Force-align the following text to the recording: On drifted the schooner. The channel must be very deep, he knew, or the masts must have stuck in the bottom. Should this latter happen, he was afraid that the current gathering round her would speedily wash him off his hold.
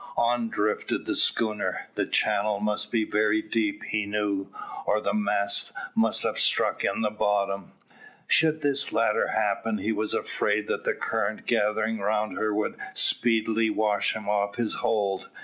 On 0.17 0.49
drifted 0.49 1.05
the 1.05 1.15
schooner. 1.15 1.87
The 1.93 2.07
channel 2.07 2.59
must 2.59 2.91
be 2.91 3.05
very 3.05 3.43
deep, 3.43 3.83
he 3.83 4.07
knew, 4.07 4.47
or 4.87 4.99
the 4.99 5.13
masts 5.13 5.71
must 5.93 6.23
have 6.23 6.39
stuck 6.39 6.83
in 6.83 7.01
the 7.01 7.11
bottom. 7.11 7.73
Should 8.27 8.61
this 8.61 8.91
latter 8.91 9.27
happen, 9.27 9.77
he 9.77 9.91
was 9.91 10.15
afraid 10.15 10.65
that 10.69 10.85
the 10.85 10.95
current 10.95 11.45
gathering 11.45 11.99
round 11.99 12.35
her 12.39 12.51
would 12.51 12.77
speedily 12.95 13.69
wash 13.69 14.15
him 14.15 14.27
off 14.27 14.55
his 14.55 14.73
hold. 14.73 15.29